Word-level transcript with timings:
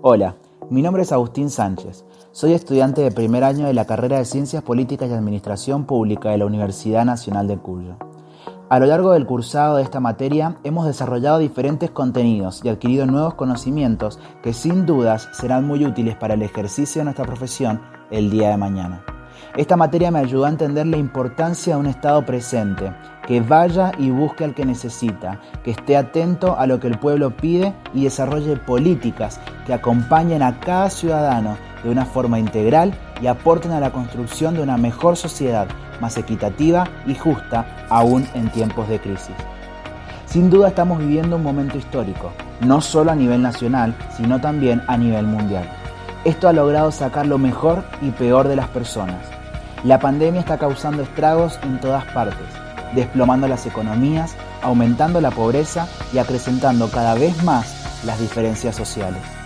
Hola, 0.00 0.36
mi 0.70 0.80
nombre 0.80 1.02
es 1.02 1.10
Agustín 1.10 1.50
Sánchez. 1.50 2.04
Soy 2.30 2.52
estudiante 2.52 3.02
de 3.02 3.10
primer 3.10 3.42
año 3.42 3.66
de 3.66 3.74
la 3.74 3.84
carrera 3.84 4.18
de 4.18 4.24
Ciencias 4.24 4.62
Políticas 4.62 5.10
y 5.10 5.12
Administración 5.12 5.86
Pública 5.86 6.30
de 6.30 6.38
la 6.38 6.46
Universidad 6.46 7.04
Nacional 7.04 7.48
de 7.48 7.58
Cuyo. 7.58 7.96
A 8.68 8.78
lo 8.78 8.86
largo 8.86 9.10
del 9.10 9.26
cursado 9.26 9.76
de 9.76 9.82
esta 9.82 9.98
materia 9.98 10.54
hemos 10.62 10.86
desarrollado 10.86 11.40
diferentes 11.40 11.90
contenidos 11.90 12.60
y 12.62 12.68
adquirido 12.68 13.06
nuevos 13.06 13.34
conocimientos 13.34 14.20
que 14.40 14.52
sin 14.52 14.86
dudas 14.86 15.30
serán 15.32 15.66
muy 15.66 15.84
útiles 15.84 16.14
para 16.14 16.34
el 16.34 16.42
ejercicio 16.42 17.00
de 17.00 17.06
nuestra 17.06 17.24
profesión 17.24 17.80
el 18.12 18.30
día 18.30 18.50
de 18.50 18.56
mañana. 18.56 19.02
Esta 19.56 19.76
materia 19.76 20.12
me 20.12 20.20
ayudó 20.20 20.44
a 20.44 20.50
entender 20.50 20.86
la 20.86 20.96
importancia 20.96 21.74
de 21.74 21.80
un 21.80 21.86
Estado 21.86 22.24
presente, 22.24 22.92
que 23.26 23.40
vaya 23.40 23.90
y 23.98 24.10
busque 24.10 24.44
al 24.44 24.54
que 24.54 24.64
necesita, 24.64 25.40
que 25.64 25.72
esté 25.72 25.96
atento 25.96 26.56
a 26.56 26.68
lo 26.68 26.78
que 26.78 26.86
el 26.86 27.00
pueblo 27.00 27.36
pide 27.36 27.74
y 27.92 28.04
desarrolle 28.04 28.56
políticas 28.56 29.40
que 29.68 29.74
acompañen 29.74 30.42
a 30.42 30.58
cada 30.60 30.88
ciudadano 30.88 31.58
de 31.84 31.90
una 31.90 32.06
forma 32.06 32.38
integral 32.38 32.94
y 33.20 33.26
aporten 33.26 33.70
a 33.72 33.80
la 33.80 33.90
construcción 33.90 34.54
de 34.54 34.62
una 34.62 34.78
mejor 34.78 35.18
sociedad, 35.18 35.68
más 36.00 36.16
equitativa 36.16 36.88
y 37.06 37.14
justa, 37.14 37.66
aún 37.90 38.26
en 38.32 38.48
tiempos 38.48 38.88
de 38.88 38.98
crisis. 38.98 39.36
Sin 40.24 40.48
duda 40.48 40.68
estamos 40.68 41.00
viviendo 41.00 41.36
un 41.36 41.42
momento 41.42 41.76
histórico, 41.76 42.32
no 42.60 42.80
solo 42.80 43.10
a 43.10 43.14
nivel 43.14 43.42
nacional, 43.42 43.94
sino 44.16 44.40
también 44.40 44.82
a 44.86 44.96
nivel 44.96 45.26
mundial. 45.26 45.68
Esto 46.24 46.48
ha 46.48 46.54
logrado 46.54 46.90
sacar 46.90 47.26
lo 47.26 47.36
mejor 47.36 47.84
y 48.00 48.10
peor 48.10 48.48
de 48.48 48.56
las 48.56 48.68
personas. 48.68 49.20
La 49.84 49.98
pandemia 49.98 50.40
está 50.40 50.56
causando 50.56 51.02
estragos 51.02 51.58
en 51.62 51.78
todas 51.78 52.06
partes, 52.06 52.46
desplomando 52.94 53.46
las 53.46 53.66
economías, 53.66 54.34
aumentando 54.62 55.20
la 55.20 55.30
pobreza 55.30 55.86
y 56.14 56.16
acrecentando 56.16 56.90
cada 56.90 57.12
vez 57.12 57.42
más 57.44 58.02
las 58.06 58.18
diferencias 58.18 58.74
sociales. 58.74 59.37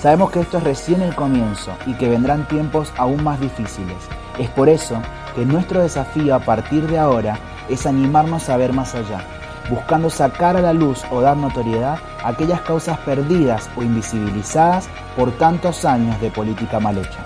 Sabemos 0.00 0.30
que 0.30 0.40
esto 0.40 0.58
es 0.58 0.64
recién 0.64 1.02
el 1.02 1.16
comienzo 1.16 1.72
y 1.84 1.94
que 1.94 2.08
vendrán 2.08 2.46
tiempos 2.46 2.92
aún 2.96 3.24
más 3.24 3.40
difíciles. 3.40 3.96
Es 4.38 4.48
por 4.50 4.68
eso 4.68 5.02
que 5.34 5.44
nuestro 5.44 5.80
desafío 5.82 6.36
a 6.36 6.38
partir 6.38 6.86
de 6.86 7.00
ahora 7.00 7.36
es 7.68 7.84
animarnos 7.84 8.48
a 8.48 8.56
ver 8.56 8.72
más 8.72 8.94
allá, 8.94 9.24
buscando 9.68 10.08
sacar 10.08 10.56
a 10.56 10.62
la 10.62 10.72
luz 10.72 11.02
o 11.10 11.20
dar 11.20 11.36
notoriedad 11.36 11.98
aquellas 12.22 12.60
causas 12.60 12.96
perdidas 12.98 13.68
o 13.76 13.82
invisibilizadas 13.82 14.88
por 15.16 15.32
tantos 15.32 15.84
años 15.84 16.20
de 16.20 16.30
política 16.30 16.78
mal 16.78 16.96
hecha. 16.96 17.24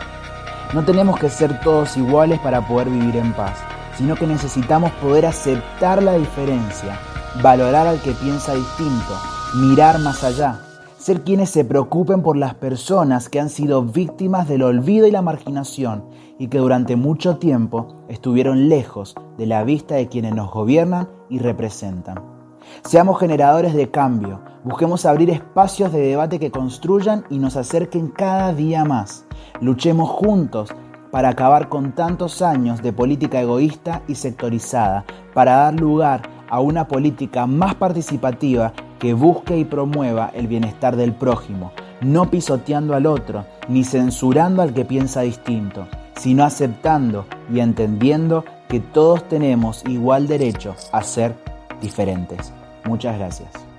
No 0.72 0.82
tenemos 0.82 1.18
que 1.18 1.28
ser 1.28 1.60
todos 1.60 1.98
iguales 1.98 2.40
para 2.40 2.66
poder 2.66 2.88
vivir 2.88 3.16
en 3.16 3.34
paz, 3.34 3.58
sino 3.98 4.14
que 4.14 4.26
necesitamos 4.26 4.90
poder 4.92 5.26
aceptar 5.26 6.02
la 6.02 6.14
diferencia, 6.14 6.98
valorar 7.42 7.86
al 7.86 8.00
que 8.00 8.12
piensa 8.12 8.54
distinto, 8.54 9.20
mirar 9.56 9.98
más 9.98 10.24
allá, 10.24 10.56
ser 11.02 11.24
quienes 11.24 11.50
se 11.50 11.64
preocupen 11.64 12.22
por 12.22 12.36
las 12.36 12.54
personas 12.54 13.28
que 13.28 13.40
han 13.40 13.50
sido 13.50 13.82
víctimas 13.82 14.46
del 14.46 14.62
olvido 14.62 15.08
y 15.08 15.10
la 15.10 15.20
marginación 15.20 16.04
y 16.38 16.46
que 16.46 16.58
durante 16.58 16.94
mucho 16.94 17.38
tiempo 17.38 17.96
estuvieron 18.08 18.68
lejos 18.68 19.16
de 19.36 19.46
la 19.46 19.64
vista 19.64 19.96
de 19.96 20.06
quienes 20.06 20.32
nos 20.32 20.52
gobiernan 20.52 21.08
y 21.28 21.40
representan. 21.40 22.22
Seamos 22.84 23.18
generadores 23.18 23.74
de 23.74 23.90
cambio, 23.90 24.42
busquemos 24.62 25.04
abrir 25.04 25.30
espacios 25.30 25.92
de 25.92 26.02
debate 26.02 26.38
que 26.38 26.52
construyan 26.52 27.24
y 27.30 27.38
nos 27.38 27.56
acerquen 27.56 28.06
cada 28.06 28.52
día 28.52 28.84
más. 28.84 29.26
Luchemos 29.60 30.08
juntos 30.08 30.72
para 31.10 31.30
acabar 31.30 31.68
con 31.68 31.96
tantos 31.96 32.42
años 32.42 32.80
de 32.80 32.92
política 32.92 33.40
egoísta 33.40 34.02
y 34.06 34.14
sectorizada, 34.14 35.04
para 35.34 35.56
dar 35.56 35.74
lugar 35.74 36.22
a 36.48 36.60
una 36.60 36.86
política 36.86 37.46
más 37.46 37.74
participativa 37.74 38.72
que 39.02 39.14
busque 39.14 39.58
y 39.58 39.64
promueva 39.64 40.30
el 40.32 40.46
bienestar 40.46 40.94
del 40.94 41.12
prójimo, 41.12 41.72
no 42.02 42.30
pisoteando 42.30 42.94
al 42.94 43.06
otro, 43.06 43.44
ni 43.66 43.82
censurando 43.82 44.62
al 44.62 44.72
que 44.72 44.84
piensa 44.84 45.22
distinto, 45.22 45.88
sino 46.14 46.44
aceptando 46.44 47.26
y 47.52 47.58
entendiendo 47.58 48.44
que 48.68 48.78
todos 48.78 49.28
tenemos 49.28 49.82
igual 49.88 50.28
derecho 50.28 50.76
a 50.92 51.02
ser 51.02 51.34
diferentes. 51.80 52.52
Muchas 52.84 53.18
gracias. 53.18 53.71